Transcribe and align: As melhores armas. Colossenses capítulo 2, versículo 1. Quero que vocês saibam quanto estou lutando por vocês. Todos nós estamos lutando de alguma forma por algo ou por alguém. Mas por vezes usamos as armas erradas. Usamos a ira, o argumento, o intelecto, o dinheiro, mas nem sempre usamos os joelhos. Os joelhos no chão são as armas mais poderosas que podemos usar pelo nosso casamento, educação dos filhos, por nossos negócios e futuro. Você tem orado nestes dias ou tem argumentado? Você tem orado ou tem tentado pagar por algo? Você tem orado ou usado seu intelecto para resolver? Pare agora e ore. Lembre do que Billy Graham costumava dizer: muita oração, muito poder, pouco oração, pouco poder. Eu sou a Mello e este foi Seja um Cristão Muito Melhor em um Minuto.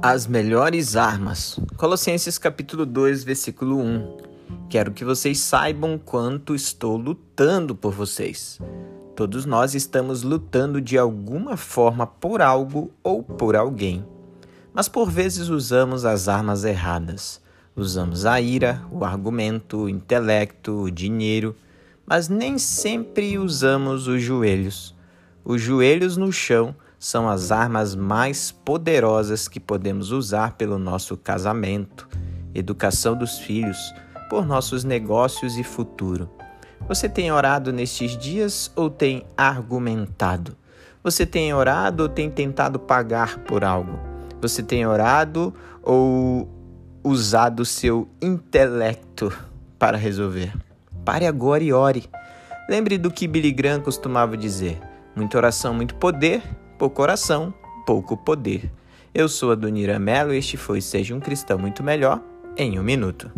As 0.00 0.28
melhores 0.28 0.94
armas. 0.94 1.58
Colossenses 1.76 2.38
capítulo 2.38 2.86
2, 2.86 3.24
versículo 3.24 3.80
1. 3.80 4.16
Quero 4.70 4.92
que 4.92 5.04
vocês 5.04 5.40
saibam 5.40 5.98
quanto 5.98 6.54
estou 6.54 6.96
lutando 6.96 7.74
por 7.74 7.92
vocês. 7.92 8.60
Todos 9.16 9.44
nós 9.44 9.74
estamos 9.74 10.22
lutando 10.22 10.80
de 10.80 10.96
alguma 10.96 11.56
forma 11.56 12.06
por 12.06 12.40
algo 12.40 12.92
ou 13.02 13.24
por 13.24 13.56
alguém. 13.56 14.06
Mas 14.72 14.88
por 14.88 15.10
vezes 15.10 15.48
usamos 15.48 16.04
as 16.04 16.28
armas 16.28 16.62
erradas. 16.62 17.42
Usamos 17.74 18.24
a 18.24 18.40
ira, 18.40 18.80
o 18.92 19.04
argumento, 19.04 19.78
o 19.78 19.88
intelecto, 19.88 20.82
o 20.82 20.90
dinheiro, 20.92 21.56
mas 22.06 22.28
nem 22.28 22.56
sempre 22.56 23.36
usamos 23.36 24.06
os 24.06 24.22
joelhos. 24.22 24.94
Os 25.44 25.60
joelhos 25.60 26.16
no 26.16 26.30
chão 26.30 26.72
são 26.98 27.28
as 27.28 27.52
armas 27.52 27.94
mais 27.94 28.50
poderosas 28.50 29.46
que 29.46 29.60
podemos 29.60 30.10
usar 30.10 30.54
pelo 30.54 30.78
nosso 30.78 31.16
casamento, 31.16 32.08
educação 32.54 33.16
dos 33.16 33.38
filhos, 33.38 33.78
por 34.28 34.44
nossos 34.44 34.84
negócios 34.84 35.56
e 35.56 35.62
futuro. 35.62 36.28
Você 36.88 37.08
tem 37.08 37.30
orado 37.30 37.72
nestes 37.72 38.16
dias 38.16 38.70
ou 38.74 38.90
tem 38.90 39.24
argumentado? 39.36 40.56
Você 41.02 41.24
tem 41.24 41.54
orado 41.54 42.04
ou 42.04 42.08
tem 42.08 42.30
tentado 42.30 42.78
pagar 42.78 43.38
por 43.40 43.62
algo? 43.62 43.98
Você 44.40 44.62
tem 44.62 44.86
orado 44.86 45.54
ou 45.82 46.48
usado 47.02 47.64
seu 47.64 48.08
intelecto 48.20 49.32
para 49.78 49.96
resolver? 49.96 50.52
Pare 51.04 51.26
agora 51.26 51.62
e 51.62 51.72
ore. 51.72 52.04
Lembre 52.68 52.98
do 52.98 53.10
que 53.10 53.26
Billy 53.26 53.52
Graham 53.52 53.80
costumava 53.80 54.36
dizer: 54.36 54.78
muita 55.16 55.38
oração, 55.38 55.72
muito 55.72 55.94
poder, 55.94 56.42
pouco 56.78 57.02
oração, 57.02 57.52
pouco 57.84 58.16
poder. 58.16 58.70
Eu 59.12 59.28
sou 59.28 59.50
a 59.50 59.54
Mello 59.98 60.32
e 60.32 60.38
este 60.38 60.56
foi 60.56 60.80
Seja 60.80 61.14
um 61.14 61.20
Cristão 61.20 61.58
Muito 61.58 61.82
Melhor 61.82 62.22
em 62.56 62.78
um 62.78 62.82
Minuto. 62.82 63.30